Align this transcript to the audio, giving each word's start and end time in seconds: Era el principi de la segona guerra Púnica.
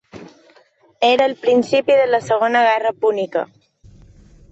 Era 1.09 1.27
el 1.31 1.35
principi 1.43 1.97
de 1.99 2.07
la 2.13 2.21
segona 2.31 2.63
guerra 2.69 2.93
Púnica. 3.05 3.45